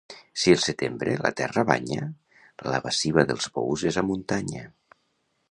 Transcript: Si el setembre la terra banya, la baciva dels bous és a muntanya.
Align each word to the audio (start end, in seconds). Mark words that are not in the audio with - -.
Si 0.43 0.53
el 0.53 0.61
setembre 0.61 1.13
la 1.25 1.31
terra 1.41 1.65
banya, 1.71 2.07
la 2.73 2.81
baciva 2.87 3.27
dels 3.33 3.53
bous 3.59 3.87
és 3.93 4.01
a 4.05 4.07
muntanya. 4.11 4.67